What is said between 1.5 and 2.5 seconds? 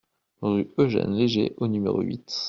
au numéro huit